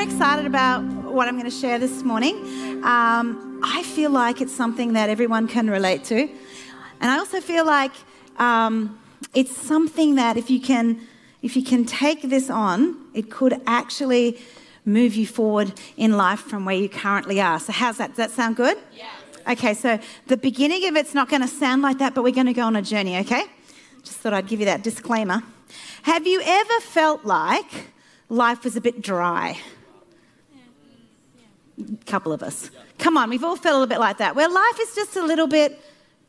[0.00, 2.34] very excited about what I'm going to share this morning.
[2.82, 6.22] Um, I feel like it's something that everyone can relate to.
[6.22, 7.92] And I also feel like
[8.38, 8.98] um,
[9.34, 11.06] it's something that if you can
[11.42, 14.38] if you can take this on, it could actually
[14.86, 17.60] move you forward in life from where you currently are.
[17.60, 18.08] So how's that?
[18.08, 18.78] Does that sound good?
[18.96, 19.52] Yeah.
[19.52, 19.98] Okay, so
[20.28, 22.62] the beginning of it's not going to sound like that, but we're going to go
[22.62, 23.44] on a journey, okay?
[24.02, 25.42] Just thought I'd give you that disclaimer.
[26.04, 27.90] Have you ever felt like
[28.30, 29.58] life was a bit dry?
[32.06, 32.70] Couple of us.
[32.98, 35.22] Come on, we've all felt a little bit like that, where life is just a
[35.22, 35.78] little bit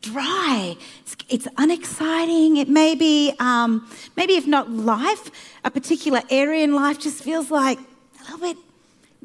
[0.02, 0.76] dry.
[1.02, 2.58] It's, it's unexciting.
[2.58, 5.30] It may be, um, maybe if not life,
[5.64, 8.58] a particular area in life just feels like a little bit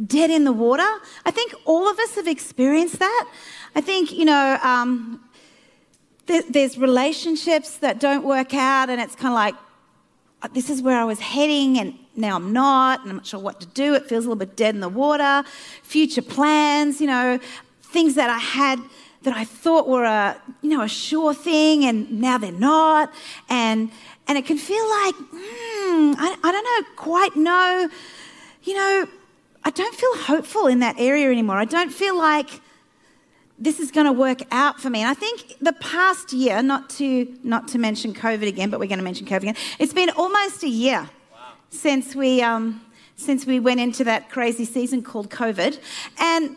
[0.07, 0.87] dead in the water.
[1.25, 3.31] I think all of us have experienced that.
[3.75, 5.23] I think, you know, um,
[6.27, 9.55] there, there's relationships that don't work out, and it's kind of like,
[10.53, 13.61] this is where I was heading, and now I'm not, and I'm not sure what
[13.61, 13.95] to do.
[13.95, 15.45] It feels a little bit dead in the water.
[15.83, 17.39] Future plans, you know,
[17.83, 18.81] things that I had
[19.22, 23.12] that I thought were a, you know, a sure thing, and now they're not.
[23.48, 23.91] And
[24.28, 27.89] and it can feel like, mm, I, I don't know, quite know,
[28.64, 29.06] you know,
[29.64, 31.56] I don't feel hopeful in that area anymore.
[31.56, 32.61] I don't feel like
[33.59, 35.00] this is going to work out for me.
[35.00, 38.87] And I think the past year, not to not to mention COVID again, but we're
[38.87, 39.56] going to mention COVID again.
[39.78, 41.09] It's been almost a year.
[41.78, 42.80] Since we um,
[43.16, 45.80] since we went into that crazy season called COVID,
[46.19, 46.56] and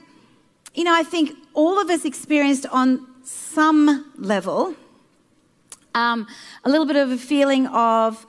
[0.73, 4.75] you know I think all of us experienced on some level
[5.93, 6.27] um,
[6.63, 8.25] a little bit of a feeling of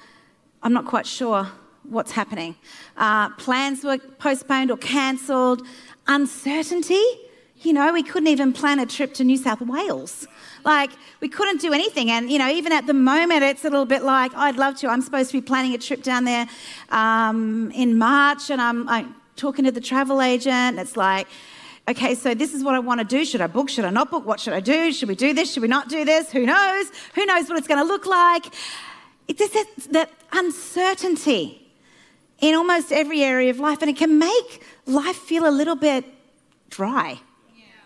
[0.62, 1.48] I'm not quite sure
[1.84, 2.56] what's happening.
[2.96, 5.66] Uh, plans were postponed or cancelled,
[6.06, 7.02] uncertainty
[7.62, 10.26] you know, we couldn't even plan a trip to New South Wales.
[10.64, 12.10] Like, we couldn't do anything.
[12.10, 14.88] And, you know, even at the moment, it's a little bit like, I'd love to.
[14.88, 16.46] I'm supposed to be planning a trip down there
[16.88, 20.78] um, in March, and I'm, I'm talking to the travel agent.
[20.78, 21.26] It's like,
[21.86, 23.24] okay, so this is what I want to do.
[23.24, 23.68] Should I book?
[23.68, 24.24] Should I not book?
[24.24, 24.90] What should I do?
[24.92, 25.52] Should we do this?
[25.52, 26.32] Should we not do this?
[26.32, 26.86] Who knows?
[27.14, 28.46] Who knows what it's going to look like?
[29.28, 31.58] It's that, that uncertainty
[32.40, 36.06] in almost every area of life, and it can make life feel a little bit
[36.70, 37.20] dry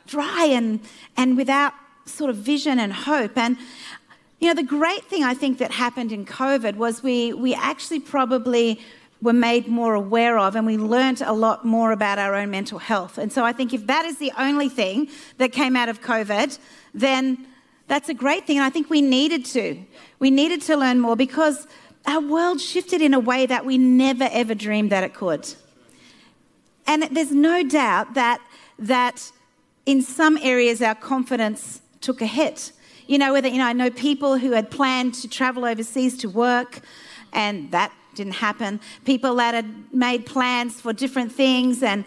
[0.06, 0.80] dry and,
[1.16, 1.72] and without
[2.06, 3.36] sort of vision and hope.
[3.36, 3.56] And,
[4.40, 8.00] you know, the great thing I think that happened in COVID was we, we actually
[8.00, 8.80] probably
[9.22, 12.78] were made more aware of and we learnt a lot more about our own mental
[12.78, 13.16] health.
[13.16, 16.58] And so I think if that is the only thing that came out of COVID,
[16.92, 17.46] then
[17.86, 18.58] that's a great thing.
[18.58, 19.82] And I think we needed to.
[20.18, 21.66] We needed to learn more because
[22.06, 25.48] our world shifted in a way that we never ever dreamed that it could.
[26.86, 28.40] And there's no doubt that
[28.78, 29.32] that
[29.86, 32.72] in some areas, our confidence took a hit.
[33.06, 36.28] You know, whether, you know, I know people who had planned to travel overseas to
[36.28, 36.80] work,
[37.32, 38.80] and that didn't happen.
[39.04, 42.04] People that had made plans for different things, and,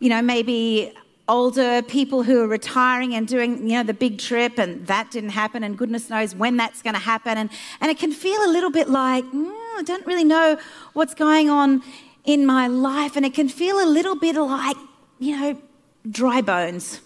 [0.00, 0.92] you know, maybe
[1.28, 5.30] older people who are retiring and doing, you know, the big trip, and that didn't
[5.30, 7.38] happen, and goodness knows when that's going to happen.
[7.38, 7.50] And,
[7.80, 10.58] and it can feel a little bit like, mm, I don't really know
[10.94, 11.82] what's going on
[12.24, 14.76] in my life, and it can feel a little bit like,
[15.18, 15.62] you know,
[16.08, 17.00] dry bones.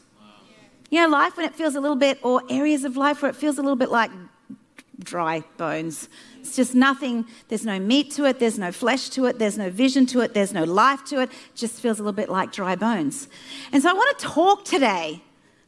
[0.91, 3.36] You know, life when it feels a little bit, or areas of life where it
[3.36, 4.10] feels a little bit like
[4.98, 6.08] dry bones.
[6.41, 9.70] It's just nothing, there's no meat to it, there's no flesh to it, there's no
[9.70, 11.31] vision to it, there's no life to it.
[11.31, 13.28] it just feels a little bit like dry bones.
[13.72, 15.22] And so I want to talk today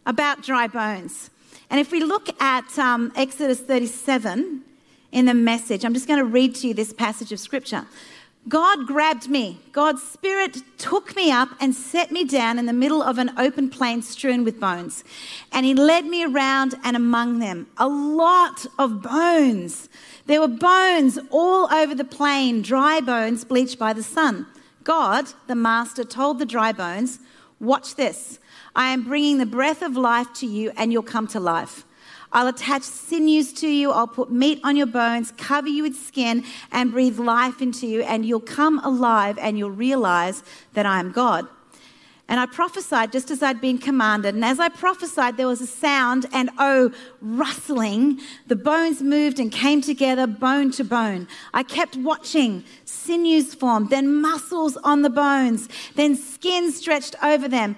[0.06, 1.30] about dry bones.
[1.70, 4.62] And if we look at um, Exodus 37
[5.12, 7.86] in the message, I'm just going to read to you this passage of scripture.
[8.48, 9.58] God grabbed me.
[9.72, 13.70] God's Spirit took me up and set me down in the middle of an open
[13.70, 15.02] plain strewn with bones.
[15.50, 17.68] And He led me around and among them.
[17.78, 19.88] A lot of bones.
[20.26, 24.46] There were bones all over the plain, dry bones bleached by the sun.
[24.82, 27.20] God, the Master, told the dry bones,
[27.60, 28.38] Watch this.
[28.76, 31.84] I am bringing the breath of life to you, and you'll come to life.
[32.34, 33.92] I'll attach sinews to you.
[33.92, 38.02] I'll put meat on your bones, cover you with skin, and breathe life into you.
[38.02, 40.42] And you'll come alive and you'll realize
[40.74, 41.46] that I am God.
[42.26, 44.34] And I prophesied just as I'd been commanded.
[44.34, 46.90] And as I prophesied, there was a sound and oh,
[47.20, 48.18] rustling.
[48.46, 51.28] The bones moved and came together, bone to bone.
[51.52, 52.64] I kept watching.
[52.84, 57.76] Sinews formed, then muscles on the bones, then skin stretched over them.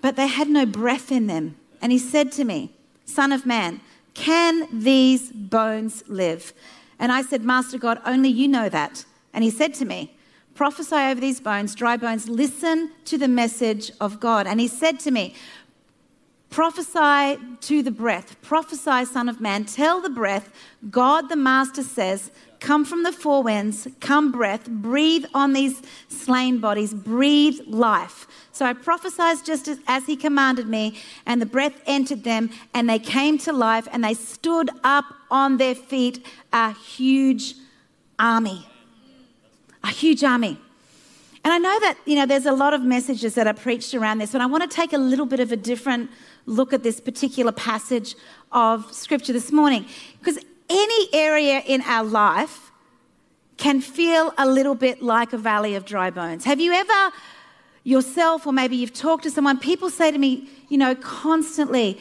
[0.00, 1.56] But they had no breath in them.
[1.82, 2.72] And he said to me,
[3.04, 3.80] Son of man,
[4.18, 6.52] can these bones live?
[6.98, 9.04] And I said, Master God, only you know that.
[9.32, 10.16] And he said to me,
[10.56, 14.48] Prophesy over these bones, dry bones, listen to the message of God.
[14.48, 15.36] And he said to me,
[16.50, 18.40] Prophesy to the breath.
[18.42, 19.64] Prophesy, Son of Man.
[19.64, 20.50] Tell the breath,
[20.90, 26.58] God the Master says, Come from the four winds, come breath, breathe on these slain
[26.58, 28.26] bodies, breathe life.
[28.52, 32.90] So I prophesied just as, as, he commanded me, and the breath entered them, and
[32.90, 37.54] they came to life, and they stood up on their feet, a huge
[38.18, 38.66] army.
[39.84, 40.58] A huge army.
[41.44, 44.18] And I know that, you know, there's a lot of messages that are preached around
[44.18, 46.10] this, but I want to take a little bit of a different
[46.46, 48.16] look at this particular passage
[48.50, 49.86] of scripture this morning.
[50.18, 50.38] Because
[50.68, 52.70] any area in our life
[53.56, 56.44] can feel a little bit like a valley of dry bones.
[56.44, 57.12] Have you ever
[57.84, 61.98] yourself, or maybe you've talked to someone, people say to me, you know, constantly,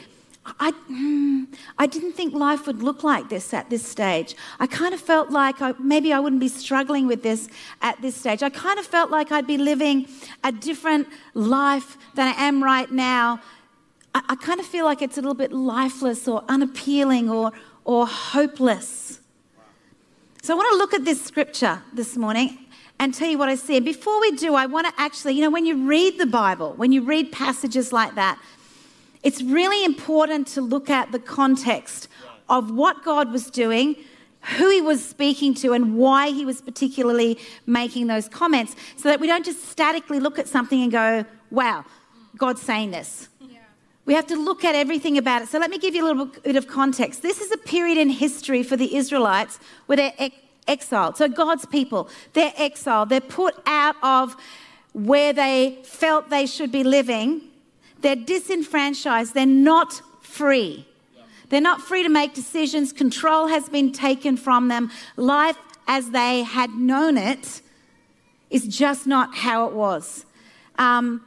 [0.59, 1.47] I, mm,
[1.77, 4.35] I didn't think life would look like this at this stage.
[4.59, 7.49] I kind of felt like I, maybe I wouldn't be struggling with this
[7.81, 8.43] at this stage.
[8.43, 10.07] I kind of felt like I'd be living
[10.43, 13.41] a different life than I am right now.
[14.13, 17.51] I, I kind of feel like it's a little bit lifeless or unappealing or,
[17.87, 19.21] or hopeless.
[20.43, 22.59] So I want to look at this scripture this morning
[22.99, 23.77] and tell you what I see.
[23.77, 26.73] And before we do, I want to actually, you know, when you read the Bible,
[26.73, 28.39] when you read passages like that,
[29.23, 32.09] it's really important to look at the context
[32.49, 33.95] of what God was doing,
[34.57, 39.21] who he was speaking to, and why he was particularly making those comments, so that
[39.21, 41.85] we don't just statically look at something and go, wow,
[42.37, 43.29] God's saying this.
[44.07, 45.49] We have to look at everything about it.
[45.49, 47.21] So let me give you a little bit of context.
[47.21, 50.31] This is a period in history for the Israelites where they're
[50.67, 51.17] exiled.
[51.17, 53.09] So God's people, they're exiled.
[53.09, 54.35] They're put out of
[54.93, 57.43] where they felt they should be living
[58.01, 59.33] they're disenfranchised.
[59.33, 60.85] They're not free.
[61.49, 62.91] They're not free to make decisions.
[62.91, 64.91] Control has been taken from them.
[65.15, 65.57] Life
[65.87, 67.61] as they had known it
[68.49, 70.25] is just not how it was.
[70.77, 71.23] Um,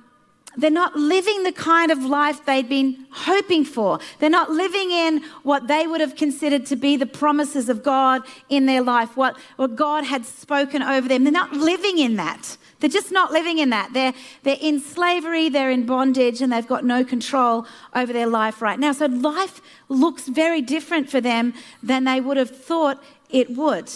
[0.56, 4.00] they're not living the kind of life they'd been hoping for.
[4.19, 8.23] They're not living in what they would have considered to be the promises of God
[8.49, 11.23] in their life, what, what God had spoken over them.
[11.23, 12.56] They're not living in that.
[12.81, 13.93] They're just not living in that.
[13.93, 18.61] They're, they're in slavery, they're in bondage, and they've got no control over their life
[18.61, 18.93] right now.
[18.93, 23.91] So life looks very different for them than they would have thought it would.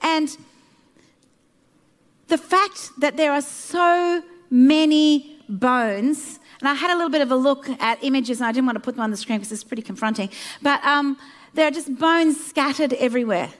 [0.00, 0.36] And
[2.28, 7.30] the fact that there are so many bones, and I had a little bit of
[7.30, 9.52] a look at images, and I didn't want to put them on the screen because
[9.52, 10.30] it's pretty confronting,
[10.62, 11.16] but um,
[11.54, 13.50] there are just bones scattered everywhere.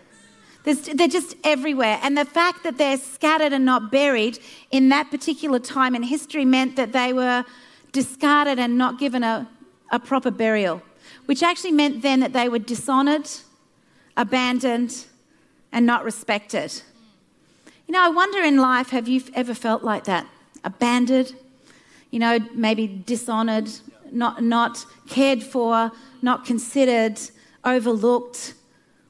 [0.65, 2.01] There's, they're just everywhere.
[2.03, 4.39] And the fact that they're scattered and not buried
[4.71, 7.45] in that particular time in history meant that they were
[7.93, 9.49] discarded and not given a,
[9.93, 10.83] a proper burial,
[11.27, 13.31] which actually meant then that they were dishonored,
[14.17, 15.05] abandoned,
[15.71, 16.83] and not respected.
[17.87, 20.27] You know, I wonder in life, have you ever felt like that?
[20.65, 21.35] Abandoned,
[22.15, 23.69] you know, maybe dishonored,
[24.11, 27.19] not, not cared for, not considered,
[27.65, 28.55] overlooked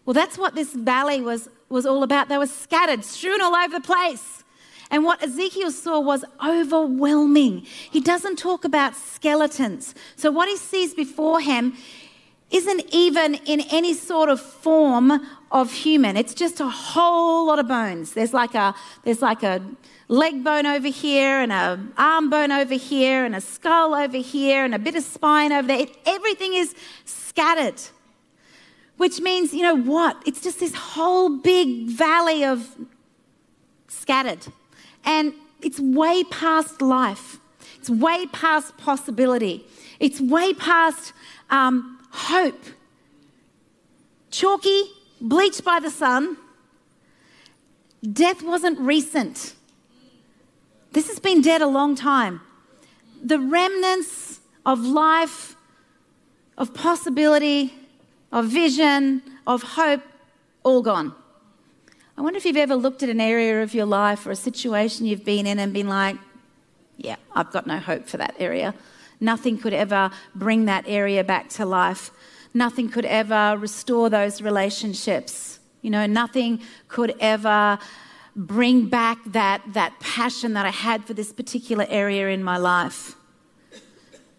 [0.04, 2.28] well, that's what this valley was, was all about.
[2.28, 4.44] They were scattered, strewn all over the place.
[4.90, 7.60] And what Ezekiel saw was overwhelming.
[7.90, 9.94] He doesn't talk about skeletons.
[10.16, 11.74] So, what he sees before him
[12.50, 16.16] isn't even in any sort of form of human.
[16.16, 18.12] It's just a whole lot of bones.
[18.12, 18.74] There's like a,
[19.04, 19.62] there's like a
[20.08, 24.64] leg bone over here, and a arm bone over here, and a skull over here,
[24.64, 25.80] and a bit of spine over there.
[25.80, 26.74] It, everything is
[27.04, 27.80] scattered.
[28.96, 30.22] Which means, you know what?
[30.24, 32.76] It's just this whole big valley of
[33.88, 34.46] scattered.
[35.04, 37.38] And it's way past life,
[37.78, 39.66] it's way past possibility,
[39.98, 41.12] it's way past
[41.50, 42.62] um, hope.
[44.30, 44.82] Chalky,
[45.20, 46.36] bleached by the sun.
[48.12, 49.54] Death wasn't recent.
[50.94, 52.40] This has been dead a long time.
[53.20, 55.56] The remnants of life,
[56.56, 57.74] of possibility,
[58.30, 60.02] of vision, of hope,
[60.62, 61.12] all gone.
[62.16, 65.04] I wonder if you've ever looked at an area of your life or a situation
[65.04, 66.16] you've been in and been like,
[66.96, 68.72] yeah, I've got no hope for that area.
[69.18, 72.12] Nothing could ever bring that area back to life.
[72.54, 75.58] Nothing could ever restore those relationships.
[75.82, 77.80] You know, nothing could ever
[78.36, 83.16] bring back that, that passion that I had for this particular area in my life.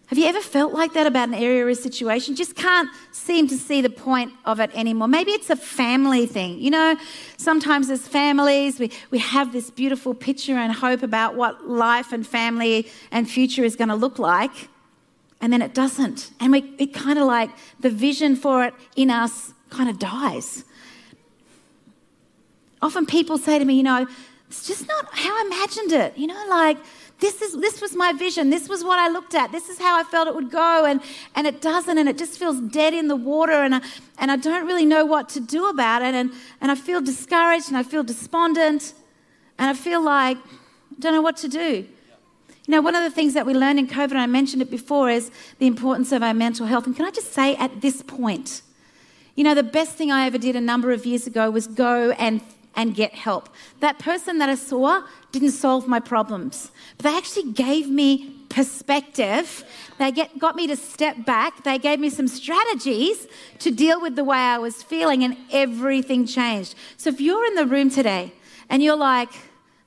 [0.06, 2.36] Have you ever felt like that about an area or a situation?
[2.36, 5.08] Just can't seem to see the point of it anymore.
[5.08, 6.60] Maybe it's a family thing.
[6.60, 6.96] You know,
[7.38, 12.24] sometimes as families, we, we have this beautiful picture and hope about what life and
[12.24, 14.68] family and future is going to look like,
[15.40, 16.30] and then it doesn't.
[16.38, 17.50] And we, it kind of like
[17.80, 20.64] the vision for it in us kind of dies.
[22.82, 24.06] Often people say to me, you know,
[24.48, 26.16] it's just not how I imagined it.
[26.16, 26.78] You know, like
[27.18, 28.50] this is this was my vision.
[28.50, 29.50] This was what I looked at.
[29.50, 31.00] This is how I felt it would go, and
[31.34, 33.80] and it doesn't, and it just feels dead in the water, and I,
[34.18, 36.30] and I don't really know what to do about it, and
[36.60, 38.92] and I feel discouraged, and I feel despondent,
[39.58, 41.86] and I feel like I don't know what to do.
[42.66, 44.70] You know, one of the things that we learned in COVID, and I mentioned it
[44.70, 46.86] before, is the importance of our mental health.
[46.86, 48.60] And can I just say at this point,
[49.36, 52.10] you know, the best thing I ever did a number of years ago was go
[52.12, 52.40] and
[52.76, 53.48] and get help.
[53.80, 55.02] That person that I saw
[55.32, 59.64] didn't solve my problems, but they actually gave me perspective.
[59.98, 61.64] They get, got me to step back.
[61.64, 63.26] They gave me some strategies
[63.58, 66.74] to deal with the way I was feeling, and everything changed.
[66.96, 68.32] So if you're in the room today
[68.68, 69.30] and you're like,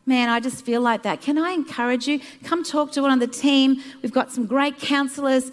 [0.05, 1.21] Man, I just feel like that.
[1.21, 2.19] Can I encourage you?
[2.43, 3.83] Come talk to one of the team.
[4.01, 5.51] We've got some great counselors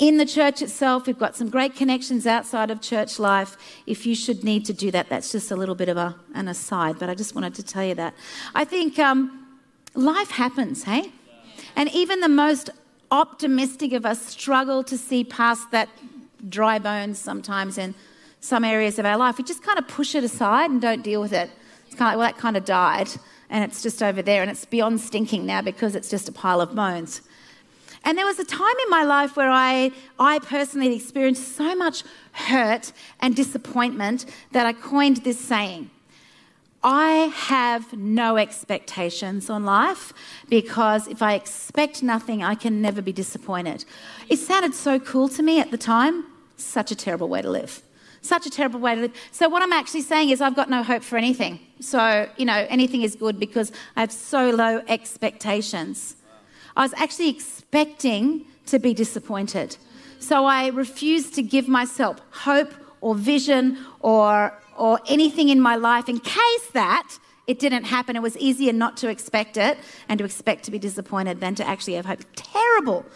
[0.00, 1.06] in the church itself.
[1.06, 3.56] We've got some great connections outside of church life.
[3.86, 6.48] If you should need to do that, that's just a little bit of a, an
[6.48, 8.14] aside, but I just wanted to tell you that.
[8.54, 9.46] I think um,
[9.94, 11.12] life happens, hey?
[11.76, 12.70] And even the most
[13.10, 15.90] optimistic of us struggle to see past that
[16.48, 17.94] dry bones sometimes in
[18.40, 19.36] some areas of our life.
[19.36, 21.50] We just kind of push it aside and don't deal with it.
[21.86, 23.10] It's kind of like, well, that kind of died
[23.50, 26.62] and it's just over there and it's beyond stinking now because it's just a pile
[26.62, 27.20] of bones.
[28.04, 32.02] And there was a time in my life where I, I personally experienced so much
[32.32, 35.90] hurt and disappointment that I coined this saying
[36.82, 40.14] I have no expectations on life
[40.48, 43.84] because if I expect nothing, I can never be disappointed.
[44.30, 46.24] It sounded so cool to me at the time.
[46.56, 47.82] Such a terrible way to live.
[48.22, 49.12] Such a terrible way to live.
[49.30, 51.58] So, what I'm actually saying is, I've got no hope for anything.
[51.80, 56.16] So, you know, anything is good because I have so low expectations.
[56.76, 59.76] I was actually expecting to be disappointed.
[60.18, 66.08] So, I refused to give myself hope or vision or, or anything in my life
[66.08, 68.16] in case that it didn't happen.
[68.16, 71.66] It was easier not to expect it and to expect to be disappointed than to
[71.66, 72.20] actually have hope.
[72.36, 73.06] Terrible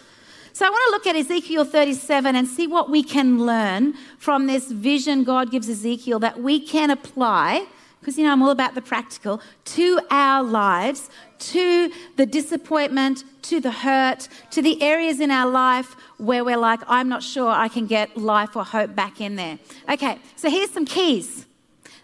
[0.55, 4.47] so I want to look at Ezekiel 37 and see what we can learn from
[4.47, 7.67] this vision God gives Ezekiel that we can apply,
[8.05, 11.09] because, you know, I'm all about the practical, to our lives,
[11.39, 16.81] to the disappointment, to the hurt, to the areas in our life where we're like,
[16.87, 19.59] I'm not sure I can get life or hope back in there.
[19.89, 21.47] Okay, so here's some keys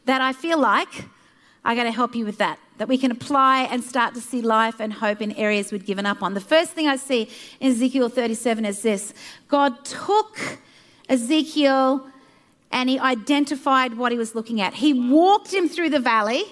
[0.07, 1.05] that I feel like
[1.67, 4.41] I got to help you with that that we can apply and start to see
[4.41, 6.33] life and hope in areas we'd given up on.
[6.33, 7.29] The first thing I see
[7.61, 9.13] in Ezekiel 37 is this
[9.49, 10.59] God took
[11.07, 12.10] Ezekiel
[12.71, 14.75] and he identified what he was looking at.
[14.75, 16.45] He walked him through the valley.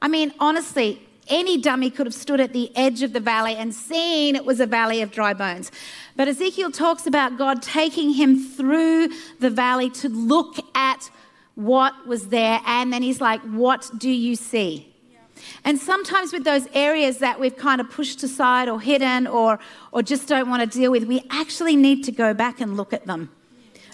[0.00, 3.74] I mean, honestly, any dummy could have stood at the edge of the valley and
[3.74, 5.70] seen it was a valley of dry bones.
[6.16, 11.10] But Ezekiel talks about God taking him through the valley to look at
[11.54, 12.60] what was there.
[12.66, 14.94] And then he's like, What do you see?
[15.64, 19.60] And sometimes with those areas that we've kind of pushed aside or hidden or,
[19.92, 22.92] or just don't want to deal with, we actually need to go back and look
[22.92, 23.30] at them.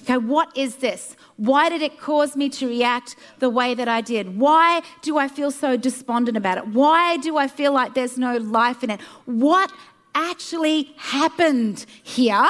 [0.04, 1.16] Okay, what is this?
[1.36, 4.38] Why did it cause me to react the way that I did?
[4.38, 6.66] Why do I feel so despondent about it?
[6.68, 9.00] Why do I feel like there's no life in it?
[9.24, 9.72] What
[10.14, 12.46] actually happened here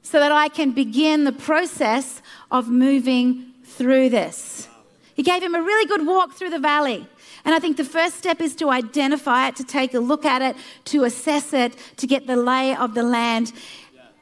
[0.00, 4.66] so that I can begin the process of moving through this?
[5.14, 7.06] He gave him a really good walk through the valley.
[7.44, 10.40] And I think the first step is to identify it, to take a look at
[10.40, 10.56] it,
[10.86, 13.52] to assess it, to get the lay of the land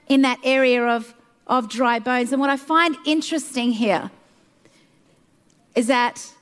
[0.09, 1.15] in that area of,
[1.47, 2.33] of dry bones.
[2.33, 4.11] And what I find interesting here
[5.75, 6.33] is that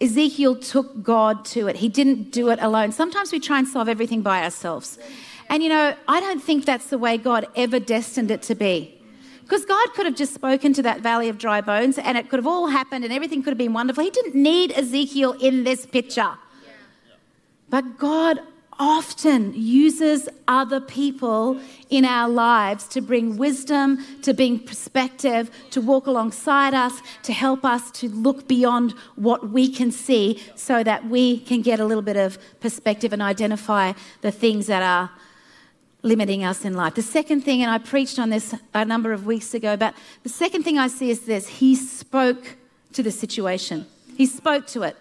[0.00, 1.76] Ezekiel took God to it.
[1.76, 2.92] He didn't do it alone.
[2.92, 4.98] Sometimes we try and solve everything by ourselves.
[5.48, 8.90] And you know, I don't think that's the way God ever destined it to be.
[9.42, 12.38] Because God could have just spoken to that valley of dry bones and it could
[12.38, 14.02] have all happened and everything could have been wonderful.
[14.02, 16.32] He didn't need Ezekiel in this picture.
[17.68, 18.40] But God
[18.78, 26.06] often uses other people in our lives to bring wisdom, to bring perspective, to walk
[26.06, 31.40] alongside us, to help us to look beyond what we can see so that we
[31.40, 35.10] can get a little bit of perspective and identify the things that are
[36.02, 36.94] limiting us in life.
[36.94, 40.28] The second thing, and I preached on this a number of weeks ago, but the
[40.28, 41.48] second thing I see is this.
[41.48, 42.56] He spoke
[42.92, 44.96] to the situation, He spoke to it,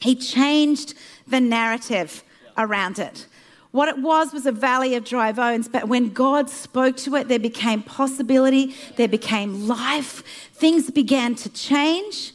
[0.00, 0.94] He changed
[1.26, 2.24] the narrative
[2.58, 3.26] around it.
[3.70, 7.28] What it was was a valley of dry bones, but when God spoke to it,
[7.28, 10.22] there became possibility, there became life,
[10.52, 12.32] things began to change.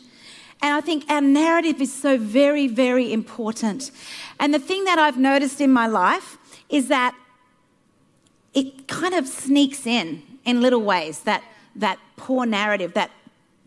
[0.62, 3.92] And I think our narrative is so very, very important.
[4.40, 6.38] And the thing that I've noticed in my life
[6.70, 7.16] is that
[8.54, 11.44] it kind of sneaks in in little ways that
[11.76, 13.10] that poor narrative, that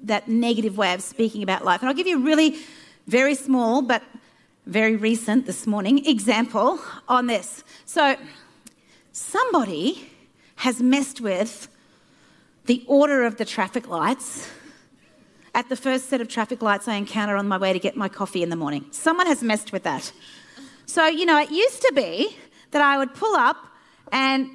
[0.05, 1.81] that negative way of speaking about life.
[1.81, 2.59] And I'll give you a really
[3.07, 4.03] very small but
[4.67, 7.63] very recent this morning example on this.
[7.85, 8.17] So,
[9.13, 10.11] somebody
[10.57, 11.69] has messed with
[12.67, 14.51] the order of the traffic lights
[15.55, 18.09] at the first set of traffic lights I encounter on my way to get my
[18.09, 18.85] coffee in the morning.
[18.91, 20.13] Someone has messed with that.
[20.85, 22.37] So, you know, it used to be
[22.73, 23.57] that I would pull up
[24.11, 24.51] and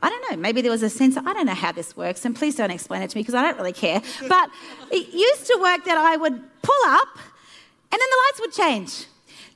[0.00, 2.36] I don't know, maybe there was a sense, I don't know how this works, and
[2.36, 4.00] please don't explain it to me because I don't really care.
[4.28, 4.50] But
[4.92, 7.08] it used to work that I would pull up
[7.90, 9.06] and then the lights would change.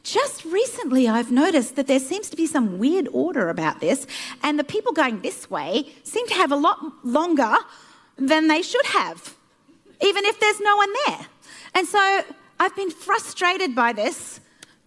[0.03, 4.07] Just recently, I've noticed that there seems to be some weird order about this,
[4.43, 7.55] and the people going this way seem to have a lot longer
[8.17, 9.37] than they should have,
[10.01, 11.27] even if there's no one there.
[11.75, 12.23] And so
[12.59, 14.41] I've been frustrated by this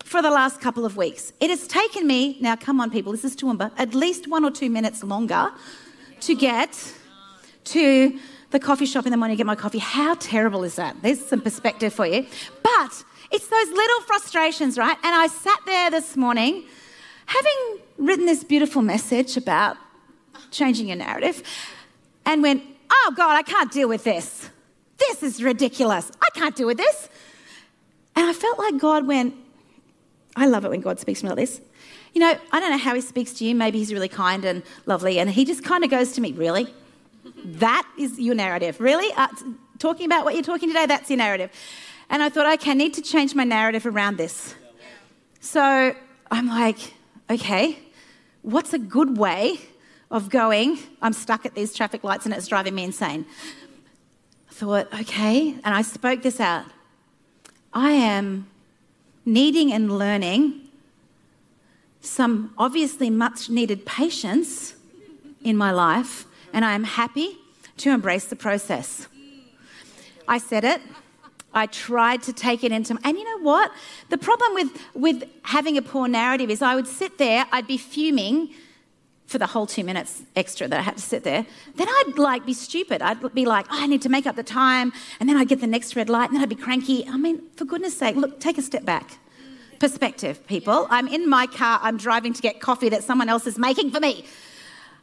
[0.04, 1.32] for the last couple of weeks.
[1.40, 4.52] It has taken me, now come on, people, this is Toowoomba, at least one or
[4.52, 5.52] two minutes longer
[6.22, 6.94] to get
[7.66, 8.20] to
[8.52, 9.80] the coffee shop in the morning to get my coffee.
[9.80, 11.02] How terrible is that?
[11.02, 12.28] There's some perspective for you.
[12.62, 14.96] But it's those little frustrations, right?
[15.04, 16.66] And I sat there this morning
[17.26, 19.76] having written this beautiful message about
[20.52, 21.42] changing your narrative
[22.28, 24.50] and went, oh God, I can't deal with this.
[25.00, 26.12] This is ridiculous.
[26.22, 27.10] I can't deal with this.
[28.16, 29.34] And I felt like God went,
[30.36, 31.60] I love it when God speaks to me like this.
[32.14, 33.56] You know, I don't know how he speaks to you.
[33.56, 35.18] Maybe he's really kind and lovely.
[35.18, 36.72] And he just kind of goes to me, Really?
[37.46, 38.80] That is your narrative.
[38.80, 39.12] Really?
[39.16, 39.28] Uh,
[39.80, 41.50] talking about what you're talking today, that's your narrative.
[42.10, 44.56] And I thought, okay, I need to change my narrative around this.
[45.40, 45.96] So
[46.32, 46.94] I'm like,
[47.30, 47.80] okay,
[48.42, 49.58] what's a good way
[50.12, 50.80] of going?
[51.02, 53.26] I'm stuck at these traffic lights and it's driving me insane.
[54.50, 56.66] I thought, okay, and I spoke this out.
[57.74, 58.48] I am
[59.26, 60.62] needing and learning
[62.02, 64.76] some obviously much needed patience
[65.44, 67.38] in my life, and I am happy
[67.78, 69.08] to embrace the process.
[70.28, 70.82] I said it.
[71.54, 73.72] I tried to take it into, my and you know what?
[74.10, 77.78] The problem with, with having a poor narrative is I would sit there, I'd be
[77.78, 78.50] fuming
[79.28, 81.46] for the whole two minutes extra that I had to sit there.
[81.76, 83.02] Then I'd like be stupid.
[83.02, 85.62] I'd be like, oh, I need to make up the time, and then I'd get
[85.62, 87.08] the next red light, and then I'd be cranky.
[87.08, 89.18] I mean, for goodness sake, look, take a step back.
[89.80, 90.88] Perspective, people.
[90.90, 94.00] I'm in my car, I'm driving to get coffee that someone else is making for
[94.00, 94.26] me.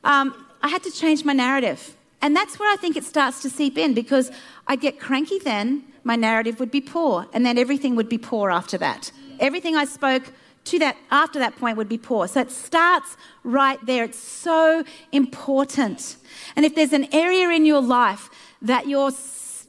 [0.05, 1.97] Um, I had to change my narrative.
[2.23, 4.31] And that's where I think it starts to seep in because
[4.67, 8.51] I'd get cranky then, my narrative would be poor, and then everything would be poor
[8.51, 9.13] after that.
[9.39, 10.33] Everything I spoke
[10.65, 12.29] to that after that point would be poor.
[12.29, 14.05] So it starts right there.
[14.05, 16.17] It's so important.
[16.57, 18.31] And if there's an area in your life
[18.63, 19.13] that you're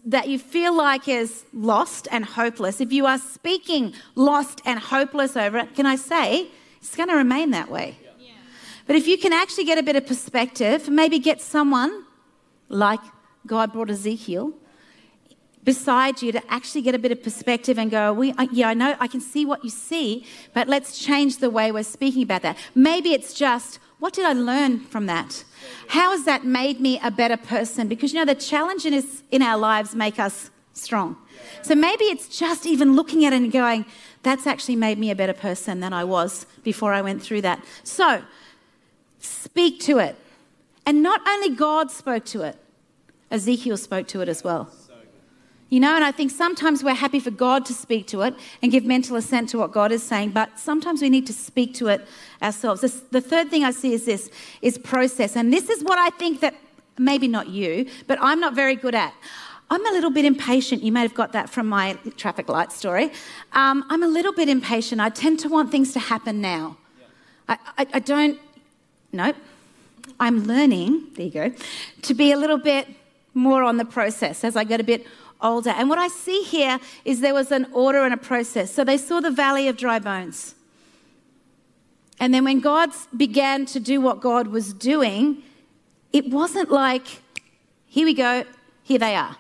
[0.04, 5.38] that you feel like is lost and hopeless, if you are speaking lost and hopeless
[5.38, 7.98] over it, can I say it's going to remain that way?
[8.20, 8.32] Yeah.
[8.88, 12.04] But if you can actually get a bit of perspective, maybe get someone
[12.72, 13.02] like
[13.46, 14.54] God brought Ezekiel
[15.64, 18.96] beside you to actually get a bit of perspective and go, we, yeah, I know,
[19.00, 22.58] I can see what you see, but let's change the way we're speaking about that.
[22.74, 25.44] Maybe it's just, what did I learn from that?
[25.90, 27.88] How has that made me a better person?
[27.88, 31.16] Because you know, the challenges in our lives make us strong.
[31.62, 33.86] So maybe it's just even looking at it and going,
[34.24, 37.64] that's actually made me a better person than I was before I went through that.
[37.84, 38.24] So
[39.20, 40.16] speak to it.
[40.86, 42.58] And not only God spoke to it,
[43.32, 44.70] Ezekiel spoke to it as well.
[45.70, 48.74] You know, and I think sometimes we're happy for God to speak to it and
[48.74, 51.88] give mental assent to what God is saying, but sometimes we need to speak to
[51.88, 52.06] it
[52.44, 52.82] ourselves.
[52.82, 54.30] This, the third thing I see is this
[54.62, 55.38] is process.
[55.38, 56.56] And this is what I think that
[56.98, 59.14] maybe not you, but I'm not very good at.
[59.70, 60.84] I'm a little bit impatient.
[60.84, 63.06] You may have got that from my traffic light story.
[63.54, 65.00] Um, I'm a little bit impatient.
[65.00, 66.76] I tend to want things to happen now.
[67.48, 68.38] I, I, I don't,
[69.14, 69.38] nope.
[70.20, 71.54] I'm learning, there you go,
[72.02, 72.90] to be a little bit
[73.34, 75.06] more on the process as I get a bit
[75.42, 75.72] older.
[75.72, 78.74] And what I see here is there was an order and a process.
[78.74, 80.56] So they saw the valley of dry bones.
[82.20, 85.42] And then when God began to do what God was doing,
[86.14, 87.08] it wasn't like,
[87.88, 88.44] here we go,
[88.84, 89.38] here they are.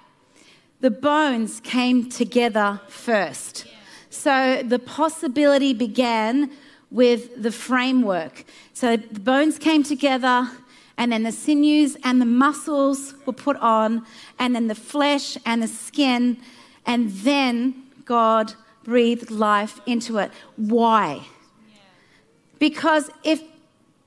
[0.79, 3.67] The bones came together first.
[4.09, 6.51] So the possibility began
[6.89, 8.45] with the framework.
[8.73, 10.49] So the bones came together,
[11.01, 14.05] and then the sinews and the muscles were put on,
[14.37, 16.37] and then the flesh and the skin,
[16.85, 17.73] and then
[18.05, 20.31] God breathed life into it.
[20.57, 21.23] Why?
[22.59, 23.41] Because if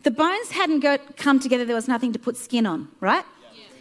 [0.04, 3.24] the bones hadn't got, come together, there was nothing to put skin on, right?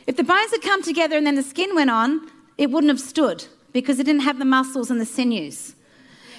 [0.08, 3.00] If the bones had come together and then the skin went on, it wouldn't have
[3.00, 5.76] stood because it didn't have the muscles and the sinews.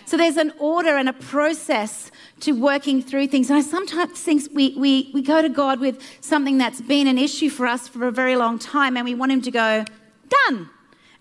[0.06, 3.48] So there's an order and a process to working through things.
[3.48, 7.18] And I sometimes think we, we, we go to God with something that's been an
[7.18, 9.84] issue for us for a very long time and we want Him to go,
[10.28, 10.70] done.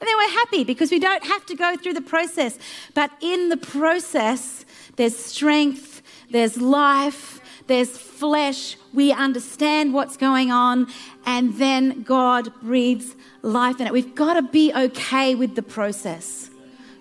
[0.04, 2.60] And then we're happy because we don't have to go through the process.
[2.94, 4.66] But in the process,
[4.98, 8.76] there's strength, there's life, there's flesh.
[8.94, 10.88] We understand what's going on,
[11.26, 13.94] and then God breathes life in it.
[13.94, 16.50] We've got to be okay with the process.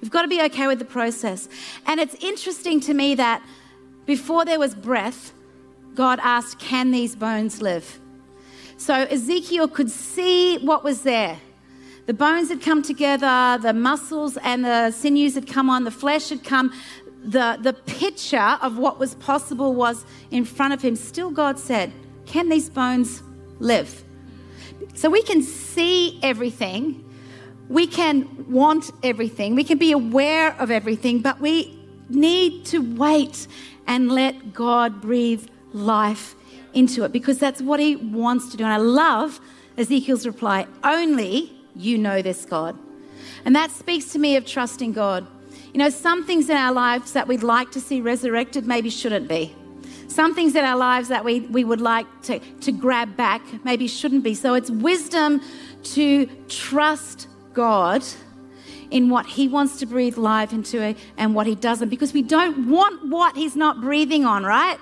[0.02, 1.48] We've got to be okay with the process.
[1.86, 3.42] And it's interesting to me that
[4.04, 5.32] before there was breath,
[5.94, 8.00] God asked, Can these bones live?
[8.76, 11.38] So Ezekiel could see what was there.
[12.06, 16.30] The bones had come together, the muscles and the sinews had come on, the flesh
[16.30, 16.72] had come.
[17.24, 20.96] The, the picture of what was possible was in front of him.
[20.96, 21.92] Still, God said,
[22.26, 23.22] Can these bones
[23.60, 24.02] live?
[24.94, 27.04] So we can see everything,
[27.72, 31.78] we can want everything, we can be aware of everything, but we
[32.10, 33.46] need to wait
[33.86, 36.34] and let God breathe life
[36.74, 38.64] into it because that's what He wants to do.
[38.64, 39.40] And I love
[39.78, 42.78] Ezekiel's reply only you know this God.
[43.46, 45.26] And that speaks to me of trusting God.
[45.72, 49.28] You know, some things in our lives that we'd like to see resurrected maybe shouldn't
[49.28, 49.56] be.
[50.08, 53.88] Some things in our lives that we, we would like to, to grab back maybe
[53.88, 54.34] shouldn't be.
[54.34, 55.40] So it's wisdom
[55.84, 58.04] to trust God
[58.90, 62.68] in what He wants to breathe life into and what He doesn't, because we don't
[62.68, 64.78] want what He's not breathing on, right?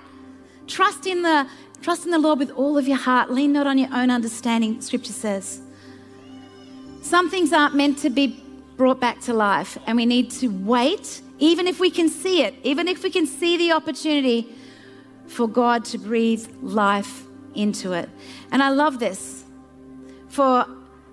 [0.67, 1.49] Trust in the
[1.83, 3.31] trust in the Lord with all of your heart.
[3.31, 5.61] Lean not on your own understanding, Scripture says.
[7.03, 8.45] Some things aren't meant to be
[8.77, 12.55] brought back to life, and we need to wait, even if we can see it,
[12.63, 14.55] even if we can see the opportunity
[15.27, 18.09] for God to breathe life into it.
[18.53, 19.45] And I love this.
[20.29, 20.67] For,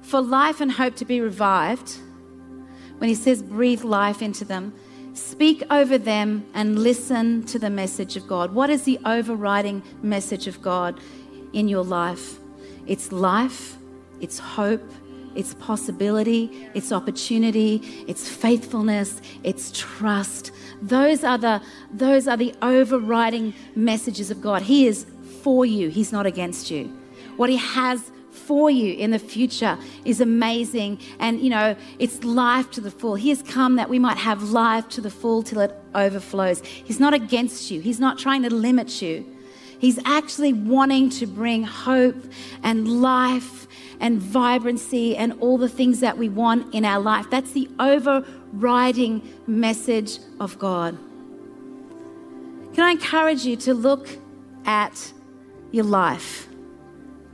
[0.07, 1.97] for life and hope to be revived,
[2.97, 4.73] when he says breathe life into them,
[5.13, 8.53] speak over them and listen to the message of God.
[8.53, 10.99] What is the overriding message of God
[11.51, 12.39] in your life?
[12.87, 13.77] It's life,
[14.21, 14.89] it's hope,
[15.35, 20.51] it's possibility, it's opportunity, it's faithfulness, it's trust.
[20.81, 24.61] Those are the those are the overriding messages of God.
[24.61, 25.05] He is
[25.41, 26.85] for you, he's not against you.
[27.35, 28.09] What he has
[28.47, 33.15] for you in the future is amazing and you know it's life to the full
[33.15, 36.99] he has come that we might have life to the full till it overflows he's
[36.99, 39.25] not against you he's not trying to limit you
[39.79, 42.23] he's actually wanting to bring hope
[42.63, 43.67] and life
[43.99, 47.29] and vibrancy and all the things that we want in our life.
[47.29, 50.97] That's the overriding message of God.
[52.73, 54.07] Can I encourage you to look
[54.65, 55.13] at
[55.71, 56.46] your life?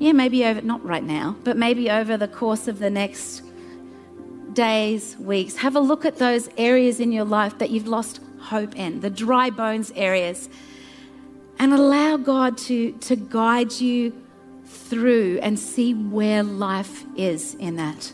[0.04, 3.42] Yeah, maybe over, not right now, but maybe over the course of the next
[4.52, 5.56] days, weeks.
[5.56, 9.10] Have a look at those areas in your life that you've lost hope in, the
[9.10, 10.50] dry bones areas,
[11.58, 14.12] and allow God to, to guide you
[14.66, 18.12] through and see where life is in that.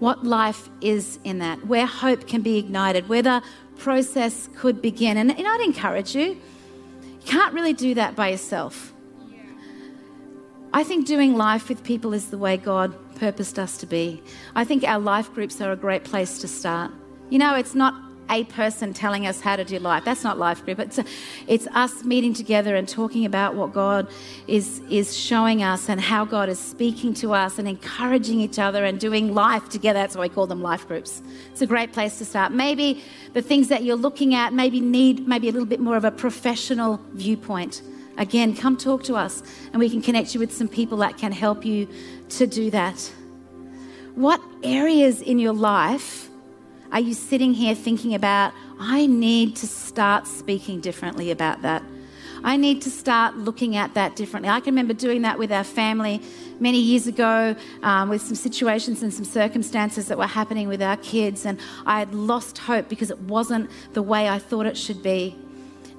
[0.00, 3.42] What life is in that, where hope can be ignited, where the
[3.78, 5.16] process could begin.
[5.16, 8.92] And, and I'd encourage you, you can't really do that by yourself.
[10.74, 14.22] I think doing life with people is the way God purposed us to be.
[14.56, 16.90] I think our life groups are a great place to start.
[17.28, 17.94] You know, it's not
[18.30, 20.04] a person telling us how to do life.
[20.06, 20.78] That's not life group.
[20.78, 20.98] It's,
[21.46, 24.08] it's us meeting together and talking about what God
[24.46, 28.86] is, is showing us and how God is speaking to us and encouraging each other
[28.86, 29.98] and doing life together.
[29.98, 31.22] That's why we call them life groups.
[31.50, 32.52] It's a great place to start.
[32.52, 33.04] Maybe
[33.34, 36.10] the things that you're looking at maybe need maybe a little bit more of a
[36.10, 37.82] professional viewpoint.
[38.18, 41.32] Again, come talk to us and we can connect you with some people that can
[41.32, 41.88] help you
[42.30, 43.12] to do that.
[44.14, 46.28] What areas in your life
[46.92, 51.82] are you sitting here thinking about, I need to start speaking differently about that?
[52.44, 54.50] I need to start looking at that differently.
[54.50, 56.20] I can remember doing that with our family
[56.58, 60.96] many years ago um, with some situations and some circumstances that were happening with our
[60.98, 65.02] kids, and I had lost hope because it wasn't the way I thought it should
[65.02, 65.38] be.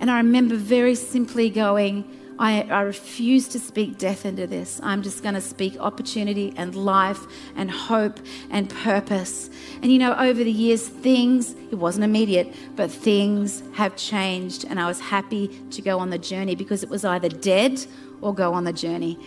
[0.03, 2.03] And I remember very simply going,
[2.37, 4.81] I, I, refuse to speak death into this.
[4.83, 7.21] I'm just going to speak opportunity and life
[7.55, 9.49] and hope and purpose.
[9.81, 14.65] And you know, over the years, things, it wasn't immediate, but things have changed.
[14.69, 17.85] And I was happy to go on the journey because it was either dead
[18.19, 19.17] or go on the journey.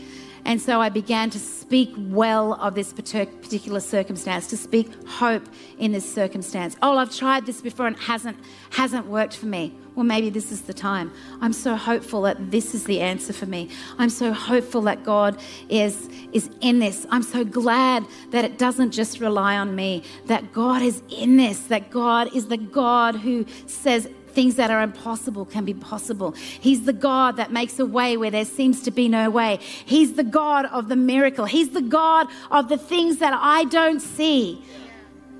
[0.46, 5.42] And so I began to speak well of this particular circumstance, to speak hope
[5.76, 6.76] in this circumstance.
[6.82, 8.38] Oh, I've tried this before and it hasn't
[8.70, 9.74] hasn't worked for me.
[9.96, 11.10] Well, maybe this is the time.
[11.40, 13.70] I'm so hopeful that this is the answer for me.
[13.98, 15.36] I'm so hopeful that God
[15.68, 17.06] is is in this.
[17.10, 21.58] I'm so glad that it doesn't just rely on me, that God is in this,
[21.74, 26.32] that God is the God who says things that are impossible can be possible.
[26.32, 29.58] He's the God that makes a way where there seems to be no way.
[29.86, 31.46] He's the God of the miracle.
[31.46, 34.62] He's the God of the things that I don't see.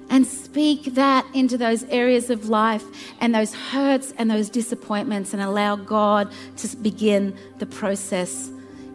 [0.09, 2.85] and speak that into those areas of life
[3.21, 8.49] and those hurts and those disappointments and allow God to begin the process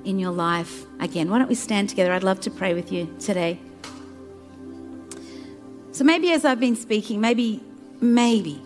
[0.05, 1.29] in your life again.
[1.29, 2.13] Why don't we stand together?
[2.13, 3.59] I'd love to pray with you today.
[5.91, 7.61] So maybe as I've been speaking, maybe,
[7.99, 8.61] maybe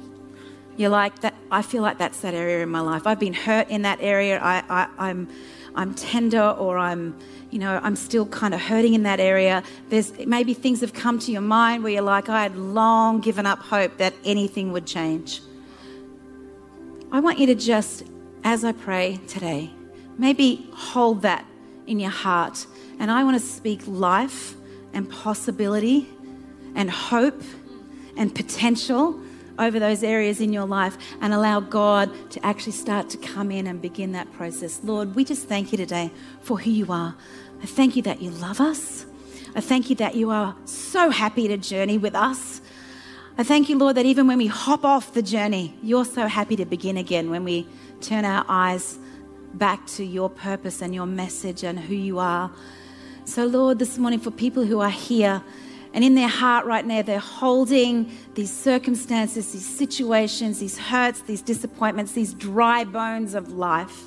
[0.78, 1.34] you're like that.
[1.52, 3.08] I feel like that's that area in my life.
[3.08, 4.40] I've been hurt in that area.
[4.42, 5.28] I, I, I'm,
[5.76, 7.18] I'm tender or I'm
[7.56, 9.64] you know, I'm still kind of hurting in that area.
[9.88, 13.46] There's maybe things have come to your mind where you're like, I had long given
[13.46, 15.42] up hope that anything would change.
[17.14, 18.04] I want you to just,
[18.44, 19.72] as I pray today,
[20.18, 21.46] maybe hold that
[21.88, 22.66] in your heart.
[23.00, 24.56] And I want to speak life
[24.92, 26.10] and possibility
[26.76, 27.42] and hope
[28.18, 29.18] and potential
[29.58, 33.68] over those areas in your life and allow God to actually start to come in
[33.68, 34.82] and begin that process.
[34.84, 37.16] Lord, we just thank you today for who you are.
[37.62, 39.06] I thank you that you love us.
[39.56, 42.62] I thank you that you are so happy to journey with us.
[43.38, 46.56] I thank you, Lord, that even when we hop off the journey, you're so happy
[46.58, 47.68] to begin again when we
[48.02, 48.98] turn our eyes
[49.54, 52.52] back to your purpose and your message and who you are.
[53.24, 55.42] So, Lord, this morning for people who are here
[55.96, 61.42] and in their heart right now, they're holding these circumstances, these situations, these hurts, these
[61.42, 64.04] disappointments, these dry bones of life.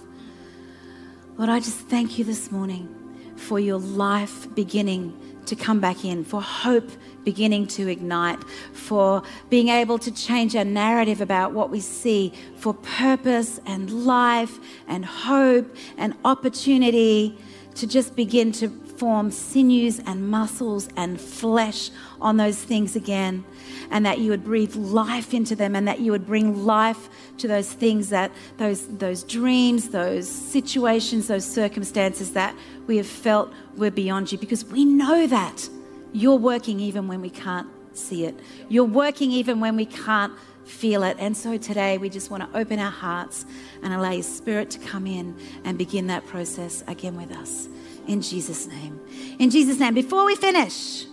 [1.38, 2.94] Lord, I just thank you this morning
[3.37, 6.90] for your life beginning to come back in, for hope
[7.24, 12.74] beginning to ignite, for being able to change our narrative about what we see, for
[12.74, 17.38] purpose and life and hope and opportunity
[17.78, 23.44] to just begin to form sinews and muscles and flesh on those things again
[23.90, 27.46] and that you would breathe life into them and that you would bring life to
[27.46, 32.54] those things that those those dreams those situations those circumstances that
[32.88, 34.38] we have felt were beyond you.
[34.38, 35.68] Because we know that
[36.12, 38.34] you're working even when we can't see it.
[38.68, 40.32] You're working even when we can't
[40.68, 43.46] feel it and so today we just want to open our hearts
[43.83, 47.68] and allow your spirit to come in and begin that process again with us
[48.07, 49.00] in Jesus name
[49.38, 51.07] in Jesus name before we finish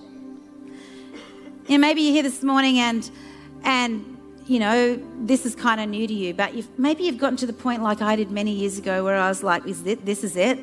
[1.67, 3.09] you know, maybe you're here this morning and
[3.63, 7.37] and you know this is kind of new to you, but you've, maybe you've gotten
[7.37, 9.97] to the point like I did many years ago, where I was like, "Is this,
[10.03, 10.59] this is it?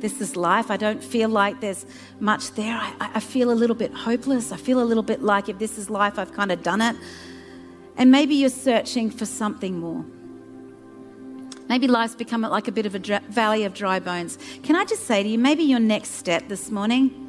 [0.00, 0.70] This is life.
[0.70, 1.86] I don't feel like there's
[2.20, 2.76] much there.
[2.76, 4.52] I, I feel a little bit hopeless.
[4.52, 6.96] I feel a little bit like if this is life, I've kind of done it."
[7.96, 10.04] And maybe you're searching for something more.
[11.68, 14.38] Maybe life's become like a bit of a dr- valley of dry bones.
[14.62, 17.20] Can I just say to you, maybe your next step this morning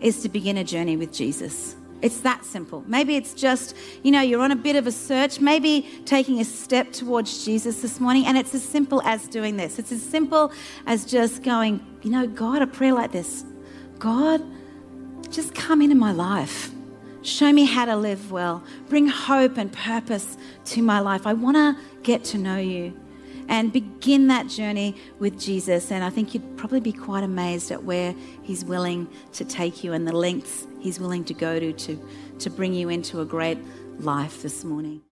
[0.00, 1.76] is to begin a journey with Jesus.
[2.02, 2.84] It's that simple.
[2.86, 6.44] Maybe it's just, you know, you're on a bit of a search, maybe taking a
[6.44, 9.78] step towards Jesus this morning, and it's as simple as doing this.
[9.78, 10.52] It's as simple
[10.86, 13.44] as just going, you know, God, a prayer like this
[13.98, 14.42] God,
[15.30, 16.70] just come into my life.
[17.24, 18.62] Show me how to live well.
[18.90, 21.26] Bring hope and purpose to my life.
[21.26, 23.00] I want to get to know you
[23.48, 25.90] and begin that journey with Jesus.
[25.90, 29.94] And I think you'd probably be quite amazed at where He's willing to take you
[29.94, 32.08] and the lengths He's willing to go to to,
[32.40, 33.58] to bring you into a great
[33.98, 35.04] life this morning.